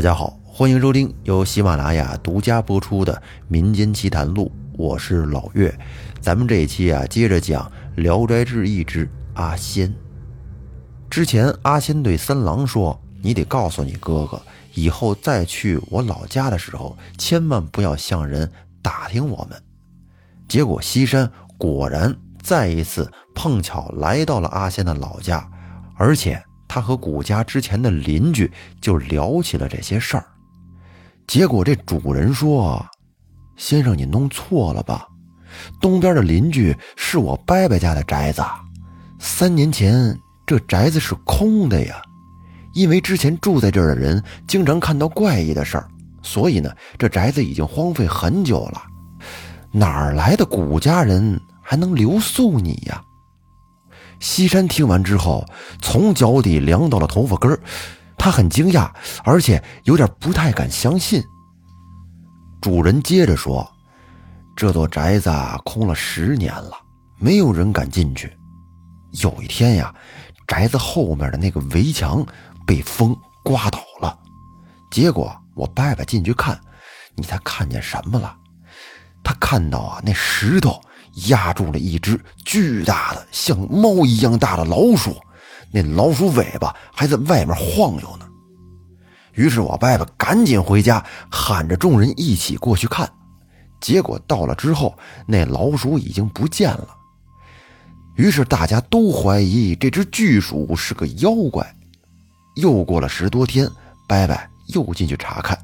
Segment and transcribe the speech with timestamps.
[0.00, 3.12] 大家好，欢迎收听由喜马拉雅独家播出的
[3.48, 4.46] 《民间奇谈录》，
[4.78, 5.78] 我是老岳。
[6.22, 9.94] 咱们这一期啊，接着讲《聊斋志异》之阿仙。
[11.10, 14.40] 之前阿仙对三郎说：“你得告诉你哥哥，
[14.72, 19.62] 以后再去我老家的时候，千万不要向人打听我们。”
[20.48, 25.46] 结果西山果然再一次碰巧来到了阿仙的老家，
[25.96, 26.42] 而且。
[26.72, 28.48] 他和古家之前的邻居
[28.80, 30.24] 就聊起了这些事儿，
[31.26, 32.80] 结果这主人说
[33.58, 35.04] ：“先生，你弄错了吧？
[35.80, 38.40] 东边的邻居是我伯伯家的宅子，
[39.18, 40.16] 三年前
[40.46, 42.00] 这宅子是空的呀。
[42.72, 45.88] 因为之前住在这儿的人经常看到怪异的事儿，
[46.22, 48.80] 所以呢，这宅子已经荒废很久了。
[49.72, 53.02] 哪儿来的古家人还能留宿你呀？”
[54.20, 55.44] 西山听完之后，
[55.80, 57.58] 从脚底凉到了头发根，
[58.18, 58.90] 他很惊讶，
[59.24, 61.22] 而且有点不太敢相信。
[62.60, 63.66] 主人接着说
[64.54, 65.32] ：“这座宅子
[65.64, 66.72] 空了十年了，
[67.18, 68.30] 没有人敢进去。
[69.22, 69.94] 有一天呀，
[70.46, 72.24] 宅子后面的那个围墙
[72.66, 74.18] 被风刮倒了，
[74.90, 76.60] 结果我伯伯进去看，
[77.16, 78.36] 你猜看见什么了？
[79.24, 80.78] 他看到啊，那石头。”
[81.28, 85.16] 压住了一只巨大的、像猫一样大的老鼠，
[85.72, 88.26] 那老鼠尾巴还在外面晃悠呢。
[89.34, 93.10] 于是我伯伯赶紧回家，喊着众人一起过去看。
[93.80, 96.88] 结果到了之后，那老鼠已经不见了。
[98.16, 101.74] 于是大家都怀疑这只巨鼠是个妖怪。
[102.56, 103.66] 又过了十多天，
[104.06, 104.36] 伯伯
[104.66, 105.56] 又进去查看，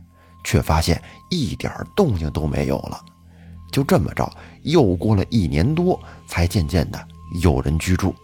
[0.44, 2.98] 却发现一点动静都没有了。
[3.76, 4.26] 就这么着，
[4.62, 6.98] 又过了一年多，才渐渐的
[7.42, 8.14] 有人居住。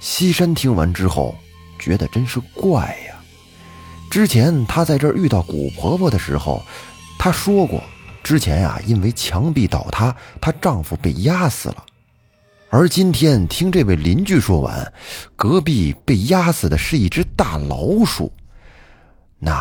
[0.00, 1.32] 西山听完之后，
[1.78, 3.14] 觉得真是怪呀。
[4.10, 6.60] 之前他在这儿遇到古婆婆的时候，
[7.20, 7.80] 她说过，
[8.24, 11.86] 之前呀，因为墙壁倒塌，她丈夫被压死了。
[12.68, 14.92] 而今天听这位邻居说完，
[15.36, 18.32] 隔壁被压死的是一只大老鼠。
[19.38, 19.52] 那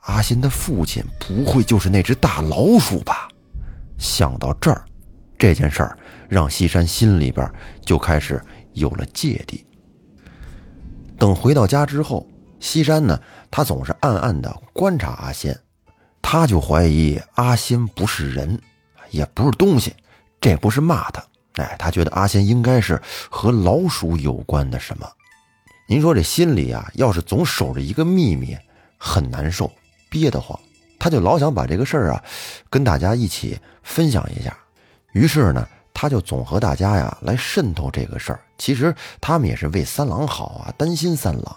[0.00, 3.28] 阿新的父亲不会就是那只大老鼠吧？
[4.02, 4.84] 想到这儿，
[5.38, 5.96] 这件事儿
[6.28, 7.48] 让西山心里边
[7.80, 8.42] 就开始
[8.72, 9.64] 有了芥蒂。
[11.16, 12.26] 等回到家之后，
[12.58, 13.18] 西山呢，
[13.48, 15.56] 他总是暗暗的观察阿仙，
[16.20, 18.60] 他就怀疑阿仙不是人，
[19.10, 19.94] 也不是东西，
[20.40, 21.24] 这不是骂他，
[21.54, 25.08] 哎，他觉得阿仙应该是和老鼠有关的什么。
[25.88, 28.56] 您说这心里啊，要是总守着一个秘密，
[28.98, 29.70] 很难受，
[30.10, 30.58] 憋得慌。
[31.02, 32.24] 他就老想把这个事儿啊，
[32.70, 34.56] 跟大家一起分享一下，
[35.10, 38.38] 于是呢，他就总和大家呀来渗透这个事儿。
[38.56, 41.56] 其实他们也是为三郎好啊，担心三郎。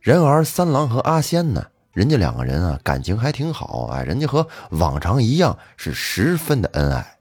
[0.00, 1.64] 然而三郎和阿仙呢，
[1.94, 7.16] 人家两个人啊感情还挺好，哎，人家和往常一样是十分的恩爱。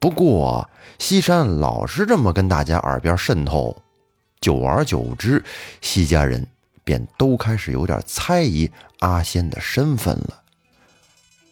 [0.00, 3.80] 不过西山老是这么跟大家耳边渗透，
[4.40, 5.44] 久而久之，
[5.80, 6.44] 西家人。
[6.84, 8.70] 便都开始有点猜疑
[9.00, 10.42] 阿仙的身份了。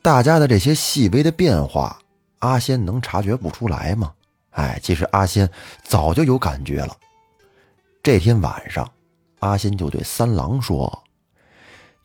[0.02, 2.00] 大家的这些细微的变化，
[2.38, 4.14] 阿仙能察觉不出来吗？
[4.50, 5.48] 哎，其实阿仙
[5.84, 6.96] 早就有感觉了。
[8.02, 8.90] 这天晚上，
[9.40, 11.04] 阿仙就对三郎说：“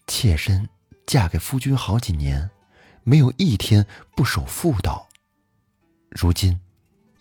[0.08, 0.68] 妾身
[1.08, 2.50] 嫁给夫君好几年，
[3.04, 5.08] 没有一天不守妇道。
[6.10, 6.60] 如今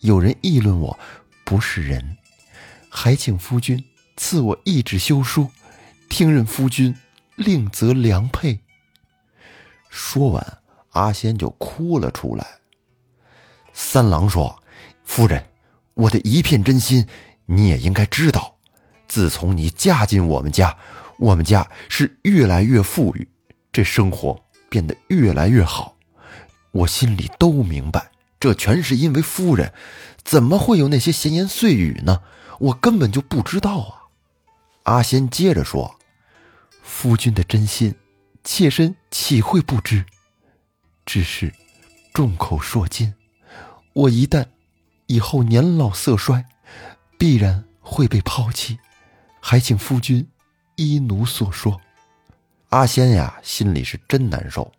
[0.01, 0.99] 有人议论我
[1.45, 2.17] 不是人，
[2.89, 3.83] 还请夫君
[4.17, 5.49] 赐我一纸休书。”
[6.09, 6.95] 听任夫君
[7.35, 8.59] 另择良配。
[9.89, 10.59] 说完，
[10.91, 12.45] 阿仙就哭了出来。
[13.73, 14.61] 三郎说
[15.03, 15.43] ：“夫人，
[15.93, 17.07] 我的一片真心，
[17.45, 18.55] 你也应该知道。
[19.07, 20.77] 自从你嫁进我们家，
[21.17, 23.27] 我们家是越来越富裕，
[23.71, 25.95] 这生活变得越来越好。
[26.71, 29.73] 我心里都明白，这全是因为夫人。
[30.23, 32.21] 怎么会有那些闲言碎语呢？
[32.59, 34.01] 我根本就不知道啊。”
[34.85, 35.99] 阿仙接着说
[36.83, 37.95] ：“夫君的真心，
[38.43, 40.05] 妾身岂会不知？
[41.07, 41.51] 只是
[42.13, 43.15] 众口铄金，
[43.93, 44.45] 我一旦
[45.07, 46.45] 以后年老色衰，
[47.17, 48.77] 必然会被抛弃。
[49.39, 50.27] 还请夫君
[50.75, 51.81] 依奴所说。”
[52.69, 54.71] 阿仙呀，心里是真难受。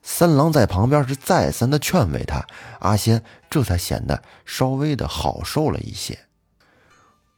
[0.00, 2.46] 三郎在旁边是再三的劝慰他，
[2.78, 3.20] 阿仙
[3.50, 6.16] 这才显得稍微的好受了一些。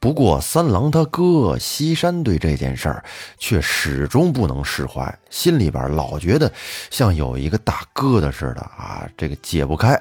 [0.06, 3.04] 不过，三郎他哥西山对这件事儿
[3.38, 6.52] 却始终不能释怀，心里边老觉得
[6.92, 10.00] 像有一个大疙瘩似的啊，这个解不开。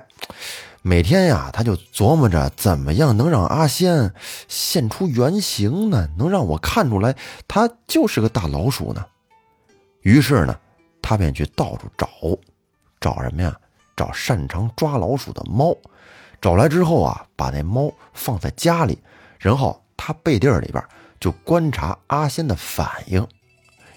[0.84, 4.13] 每天呀，他就琢磨着怎么样能让阿仙
[4.48, 6.07] 现出原形呢？
[6.19, 7.16] 能让我看出来
[7.48, 9.04] 他就是个大老鼠呢？
[10.02, 10.56] 于是呢，
[11.02, 12.07] 他便去到处找，
[13.02, 13.52] 找什么呀？
[13.96, 15.75] 找擅长抓老鼠的猫。
[16.40, 19.00] 找来之后啊，把那猫放在家里，
[19.40, 20.83] 然后他背地儿里边
[21.19, 23.25] 就观察阿仙的反应。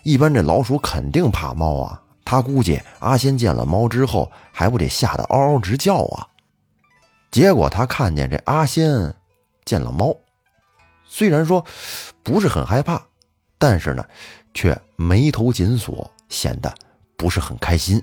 [0.02, 6.26] 一般这老鼠肯定怕猫啊，他估计阿仙见了猫之后，还不得吓得嗷嗷直叫啊？
[7.30, 9.14] 结果他看见这阿仙
[9.64, 10.16] 见了猫，
[11.04, 11.64] 虽然说
[12.22, 13.02] 不是很害怕，
[13.58, 14.04] 但是呢，
[14.54, 16.72] 却眉头紧锁，显得
[17.16, 18.02] 不是很开心。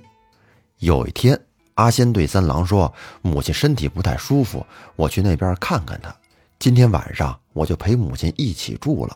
[0.77, 1.39] 有一天，
[1.75, 2.94] 阿仙对三郎说
[3.24, 4.63] ：“母亲身体不太舒服，
[4.95, 6.15] 我去那边看看她。
[6.65, 9.15] 今天晚上我就陪母亲一起住了。”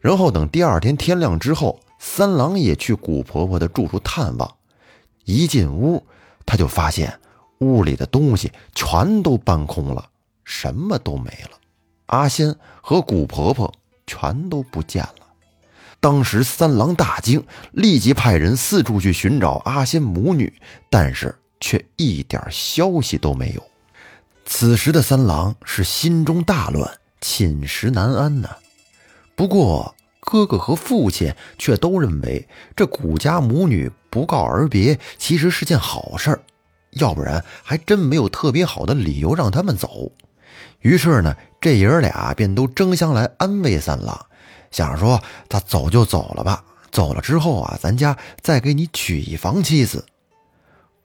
[0.00, 4.56] 然后等第二天天亮之后，三郎也去古婆婆的住处探望。
[5.24, 6.04] 一进屋，
[6.44, 7.18] 他就发现。
[7.60, 10.10] 屋里的东西全都搬空了，
[10.44, 11.58] 什么都没了。
[12.04, 13.72] 阿仙和古婆婆
[14.06, 15.26] 全都不见了。
[16.00, 17.42] 当时三郎大惊，
[17.72, 20.52] 立即派人四处去寻找阿仙母女，
[20.90, 23.62] 但是却一点消息都没有。
[24.48, 26.88] 此时的三郎是心中大乱，
[27.20, 28.48] 寝食难安呢。
[29.34, 36.40] 不过哥哥和父亲却都认为这古家母女不告而别，其实是件好事儿。
[36.92, 40.10] 要不然还真没有特别好的理由让他们走。
[40.80, 44.26] 于是呢，这爷俩便都争相来安慰三郎，
[44.70, 50.06] 想说他走就走了吧，走了之后啊，咱家再给你娶一房妻子。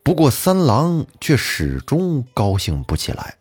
[0.03, 3.35] 不过三郎却始终高兴不起来。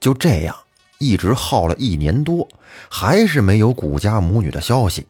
[0.00, 0.56] 就这样，
[0.98, 2.48] 一直耗了一年多，
[2.88, 5.06] 还是没有古家母女的消息。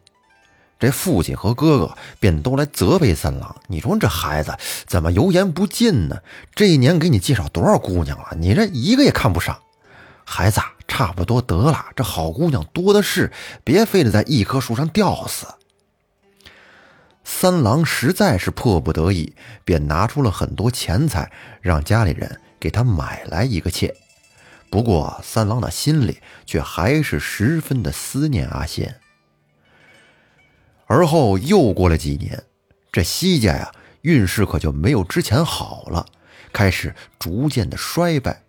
[0.79, 4.55] 这父亲和哥哥便都来责备三郎：“你说这孩子
[4.87, 6.19] 怎么油盐不进呢？
[6.55, 9.59] 这一年给你介绍多少姑娘了，你这一个也看不上。
[10.27, 13.33] 孩子差不多得了，这好姑娘多的是，
[13.65, 15.47] 别非得在一棵树上吊死。”
[17.29, 19.35] 三郎实在是迫不得已，
[19.65, 23.93] 便拿出了很多钱财，让家里人给他买来一个妾。
[24.71, 29.01] 不过三郎的心里却还是十分的思念阿仙。
[30.87, 32.45] 而后又过了几年，
[32.93, 36.07] 这西家呀运势可就没有之前好了，
[36.53, 38.45] 开始逐渐的衰败。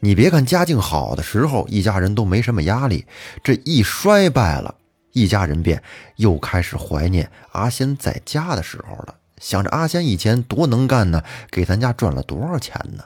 [0.00, 3.04] 你别看家境好的时候，一家人都没什么压力，
[3.44, 4.76] 这一衰败了，
[5.18, 5.82] 一家人便
[6.16, 13.04] 又开始怀念阿仙在家的时候了，想着阿仙以前多能干呢，给咱家赚了多少钱呢？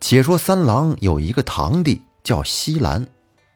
[0.00, 3.06] 且说三郎有一个堂弟叫西兰，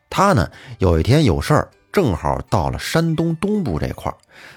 [0.09, 1.71] 他呢有一天有事儿。
[1.91, 4.15] 正好到了山东东部这块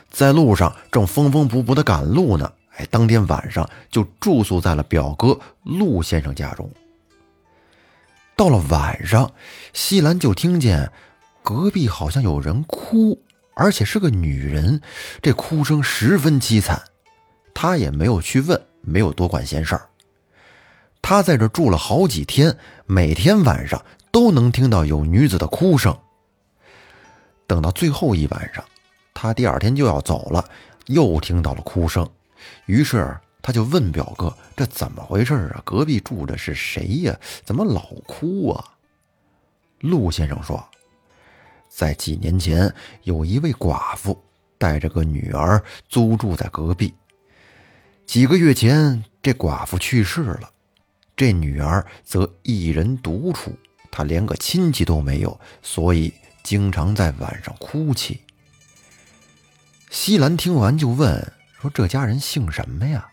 [0.09, 2.51] 在路上正风风不不的赶路呢。
[2.75, 6.69] 哎，当天晚上就住宿在了表哥陆先生家中。
[8.35, 9.31] 到了晚上，
[9.73, 10.91] 西兰就听见
[11.43, 13.19] 隔壁好像有人哭，
[13.55, 14.81] 而且是个女人，
[15.21, 16.81] 这哭声十分凄惨。
[17.53, 19.89] 他也没有去问，没有多管闲事儿。
[21.01, 22.55] 他在这住了好几天，
[22.85, 25.97] 每天晚上都能听到有女子的哭声。
[27.47, 28.63] 等到最后一晚上，
[29.13, 30.47] 他第二天就要走了，
[30.85, 32.07] 又听到了哭声，
[32.65, 35.61] 于是他就问表哥：“这怎么回事啊？
[35.65, 37.19] 隔壁住的是谁呀？
[37.43, 38.63] 怎么老哭啊？”
[39.81, 40.63] 陆先生说
[41.73, 42.71] ：“在几年前，
[43.03, 44.21] 有一位寡妇
[44.57, 46.93] 带着个女儿租住在隔壁。
[48.05, 50.51] 几个月前，这寡妇去世了，
[51.15, 53.53] 这女儿则一人独处，
[53.89, 56.13] 她连个亲戚都没有，所以。”
[56.43, 58.19] 经常在晚上哭泣。
[59.91, 63.07] 西兰听完就问：“说这家人姓什么呀？”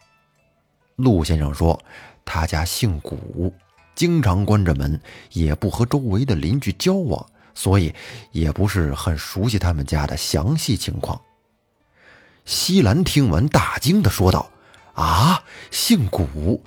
[0.96, 1.78] 陆先生说
[2.24, 3.52] ：“他家姓古，
[3.94, 4.98] 经常关着门，
[5.32, 7.92] 也不和周围的邻居交往，所以
[8.30, 11.20] 也不是很熟悉他们家的详细情况。”
[12.46, 14.48] 西兰听完大惊的说道
[14.94, 16.62] ：“啊，姓古，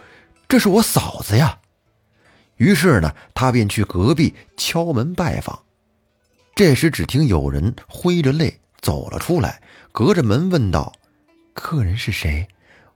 [0.50, 1.60] 这是我嫂子呀！”
[2.58, 5.64] 于是呢，他便去隔壁敲门拜访。
[6.54, 9.62] 这时，只听有人挥着泪走了出来，
[9.94, 10.94] 隔着门问道
[11.56, 12.48] ：“客人是谁？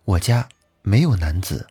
[0.04, 0.48] 我家
[0.82, 1.66] 没有男子。”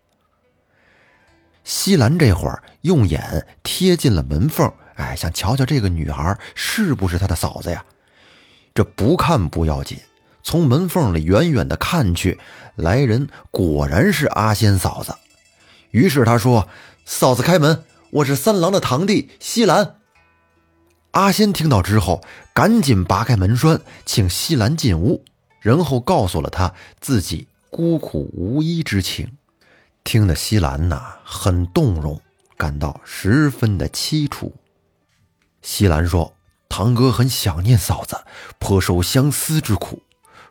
[1.62, 7.84] 西兰这会儿用眼贴近了门缝，哎，想瞧瞧这个女孩是不是他的嫂子呀？
[8.74, 9.98] 这不看不要紧，
[10.42, 12.38] 从门缝里远远的看去，
[12.76, 15.14] 来人果然是阿仙嫂子。
[15.90, 16.68] 于是他说
[17.06, 19.96] ：“嫂子开门，我是三郎的堂弟西兰。”
[21.12, 22.20] 阿仙听到之后，
[22.52, 25.24] 赶紧拔开门栓，请西兰进屋，
[25.60, 29.36] 然后告诉了他自己孤苦无依之情。
[30.02, 32.20] 听得西兰呐很动容，
[32.56, 34.52] 感到十分的凄楚。
[35.76, 36.36] 西兰说
[36.70, 38.16] ：“堂哥很想念嫂子，
[38.60, 40.00] 颇受相思之苦。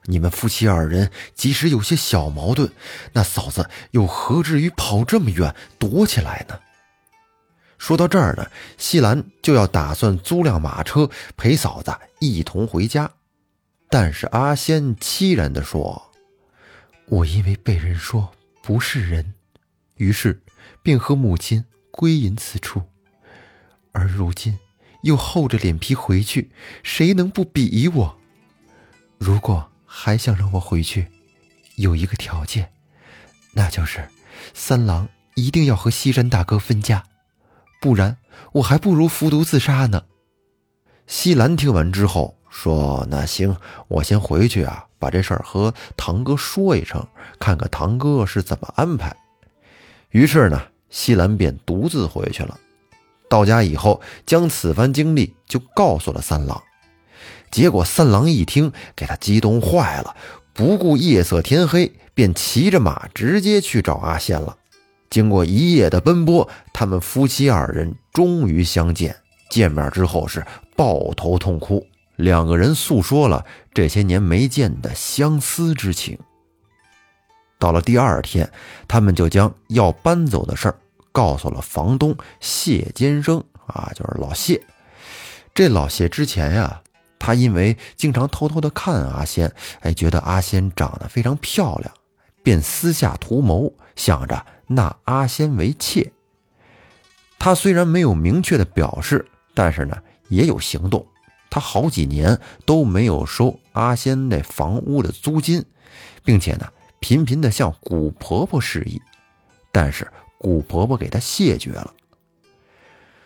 [0.04, 2.70] 你们夫妻二人即使有些小矛盾，
[3.14, 6.60] 那嫂子又何至于跑这么远躲起来呢？
[7.78, 13.10] 说到这儿呢，西兰就要打算租辆马车陪嫂子一同回家，
[13.90, 16.12] 但是阿仙凄然地说
[17.08, 18.30] ：“我因为被人说
[18.62, 19.34] 不是人，
[19.96, 20.42] 于是
[20.82, 22.82] 便和母亲归隐此处，
[23.94, 24.60] 而如今
[25.04, 26.52] 又厚着脸皮回去，
[26.84, 28.18] 谁能不鄙夷我？
[29.18, 31.08] 如果……”还想让我回去，
[31.76, 32.74] 有一个条件，
[33.52, 34.10] 那就是
[34.56, 37.04] 三郎一定要和西山大哥分家，
[37.80, 38.18] 不然
[38.54, 40.06] 我还不如服毒自杀呢。
[41.06, 43.56] 西兰听完之后说：“那行，
[43.88, 47.08] 我先回去啊，把这事儿和堂哥说一声，
[47.40, 49.16] 看看堂哥是怎么安排。”
[50.10, 52.60] 于是呢，西兰便独自回去了。
[53.34, 56.62] 到家以后，将此番经历就告诉了三郎。
[57.50, 60.16] 结果三郎一听，给他激动坏了，
[60.54, 64.56] 不顾夜色天黑，便骑着马直接去找阿仙了。
[65.10, 69.16] 经过一夜的奔波，他们夫妻二人终于相见。
[69.50, 71.88] 见面之后是抱头痛哭，
[72.18, 76.20] 两个人诉说了这些年没见的相思之情。
[77.58, 78.48] 到了第二天，
[78.88, 80.76] 他们就将要搬走的事儿
[81.14, 84.62] 告诉了房东谢坚生啊，就是老谢。
[85.56, 86.82] 这老谢之前呀。
[87.26, 91.90] 他因为经常偷偷的看阿仙，哎，觉得阿仙长得非常漂亮，
[92.44, 96.12] 便私下图谋，想着纳阿仙为妾。
[97.40, 101.08] 他虽然没有明确的表示，但是呢，也有行动。
[101.50, 105.64] 他好几年都没有收阿仙那房屋的租金，
[106.26, 106.68] 并且呢，
[107.00, 109.02] 频频的向古婆婆示意，
[109.72, 110.12] 但是
[110.44, 111.92] 古婆婆给他谢绝了。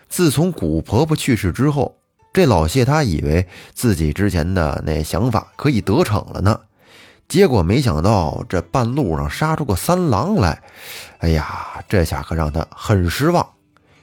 [0.08, 1.98] 自从古婆婆去世之后。
[2.34, 6.60] 这老谢他以为自己之前的那想法可以得逞了呢，
[7.28, 10.62] 结果没想到这半路上杀出个三郎来，
[11.18, 13.54] 哎呀，这下可让他很失望。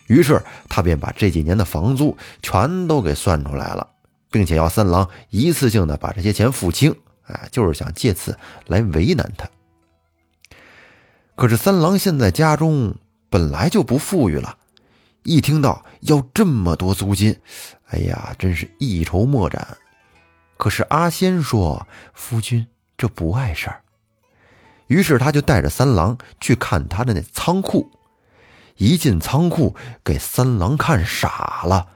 [0.08, 3.86] 于是他便把这几年的房租全都给算出来了，
[4.32, 6.92] 并且要三郎一次性的把这些钱付清，
[7.28, 9.48] 哎，就是想借此来为难他。
[11.36, 12.96] 可是三郎现在家中
[13.34, 14.56] 本来就不富裕了。
[15.24, 17.36] 一听到要这么多租金，
[17.86, 19.76] 哎呀，真是一筹莫展。
[20.56, 22.64] 可是阿仙说：“夫君
[22.96, 23.80] 这不碍事儿。”
[24.86, 27.90] 于是他就带着三郎去看他的那仓库。
[28.76, 29.74] 一进仓库，
[30.04, 31.88] 给三郎看傻了，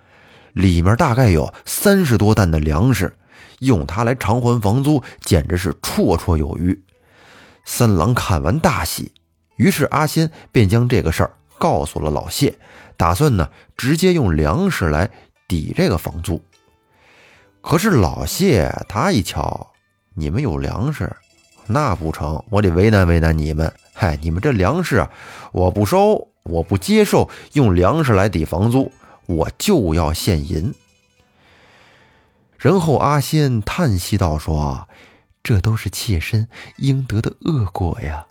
[0.54, 3.16] 里面大概有三十多担的粮食，
[3.61, 6.83] 用它来偿还房租，简直是绰绰有余。
[7.64, 9.12] 三郎看完大喜，
[9.58, 12.58] 于是阿仙便将这个事儿告诉了老谢。
[12.96, 15.08] 打算呢，直接用粮食来
[15.46, 16.42] 抵这个房租。
[17.60, 19.68] 可是老谢他一瞧，
[20.14, 21.14] 你们有粮食，
[21.66, 23.72] 那不成，我得为难为难你们。
[23.92, 25.10] 嗨，你们这粮食啊，
[25.52, 28.90] 我不收，我不接受用粮食来抵房租，
[29.26, 30.74] 我就要现银。
[32.56, 34.88] 然后阿仙叹息道：“说，
[35.42, 36.48] 这都是妾身
[36.78, 38.26] 应得的恶果呀。”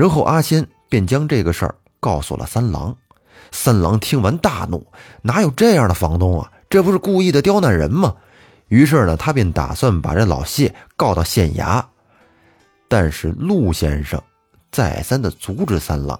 [0.00, 1.74] 然后阿仙便将这个事儿。
[2.02, 2.96] 告诉了三郎，
[3.52, 4.86] 三郎听完大怒，
[5.20, 6.50] 哪有这样的房东啊？
[6.70, 8.16] 这不是故意的刁难人吗？
[8.68, 11.84] 于是呢，他便打算把这老谢告到县衙。
[12.88, 14.18] 但是陆先生
[14.72, 16.18] 再三的阻止三郎，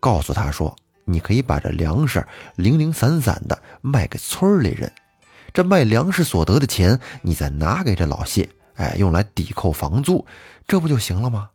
[0.00, 0.74] 告诉他说
[1.06, 2.26] ：“你可以把这粮食
[2.56, 4.90] 零零散散的卖给村里人，
[5.54, 10.26] 这卖粮食所得的钱，你再拿给这老谢，哎，用来抵扣房租，
[10.66, 11.48] 这不就行了吗？”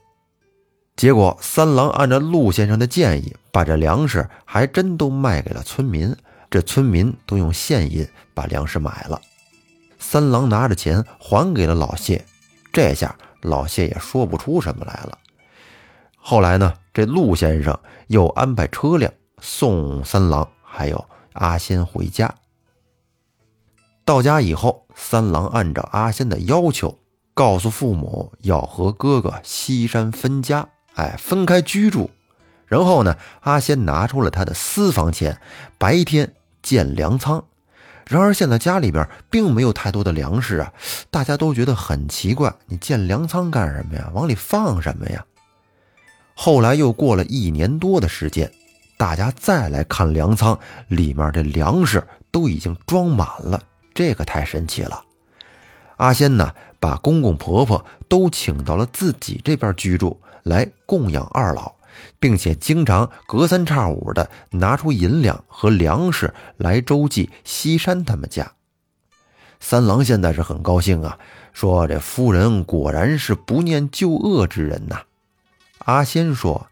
[0.98, 6.14] 结果，三郎按照陆先生的建议，把这粮食还真都卖给了村民。
[6.50, 9.22] 这村民都用现银把粮食买了。
[10.00, 12.26] 三郎拿着钱还给了老谢，
[12.74, 15.20] 这下老谢也说不出什么来了。
[16.16, 17.78] 后来呢，这陆先生
[18.08, 22.34] 又安排车辆送三郎还有阿仙回家。
[24.04, 26.98] 到家以后，三郎按照阿仙的要求，
[27.36, 30.68] 告诉父母要和哥哥西山分家。
[30.98, 32.10] 哎，分开居住，
[32.66, 35.40] 然后呢，阿仙拿出了他的私房钱，
[35.78, 37.46] 白天建粮仓。
[38.08, 40.74] 然而现在家里边并没有太多的粮食啊，
[41.12, 44.10] 大家都觉得很奇怪，你建粮仓干什么呀？
[44.14, 45.24] 往里放什么呀？
[46.34, 48.52] 后来又过了一年多的时间，
[48.98, 53.62] 大家再来看粮仓，里面的粮食都已经装满了，
[53.94, 55.04] 这个太神奇了。
[55.98, 60.20] 阿仙呢，把公公婆婆都请到了自己这边居住。
[60.48, 61.76] 来供养二老，
[62.20, 68.54] 并且经常隔三差五的拿出银两和粮食来周济西山他们家。
[69.60, 71.18] 三郎现在是很高兴啊，
[71.52, 75.02] 说这夫人果然是不念旧恶之人呐。
[75.80, 76.68] 阿仙说：“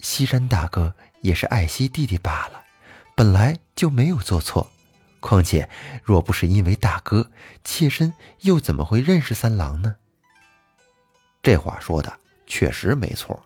[0.00, 2.62] 西山大哥也是爱惜弟弟罢了，
[3.14, 4.70] 本来就没有做错。
[5.20, 5.68] 况且
[6.02, 7.30] 若不是因为大哥，
[7.64, 9.96] 妾身又怎么会认识三郎呢？”
[11.42, 12.12] 这话说的
[12.46, 13.40] 确实没错，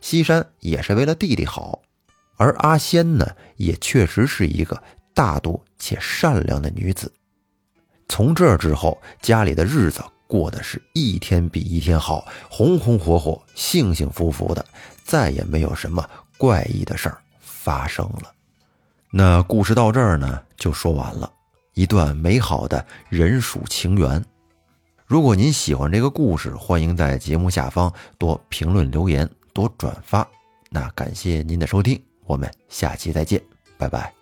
[0.00, 1.82] 西山也是为了弟弟好，
[2.36, 4.82] 而阿仙呢，也确实是一个
[5.14, 7.12] 大度且善良的女子。
[8.08, 14.64] 从这之后，家里的日子过得是一天比一天好，红红火火，幸幸福福的，
[15.04, 16.08] 再也没有什么
[16.38, 18.32] 怪异的事儿发生了。
[19.10, 21.30] 那故事到这儿呢，就说完了，
[21.74, 24.24] 一段美好的人鼠情缘。
[25.06, 30.26] 如果您喜欢这个故事，欢迎在节目下方多评论留言，多转发。
[30.68, 33.40] 那感谢您的收听，我们下期再见，
[33.78, 34.15] 拜拜。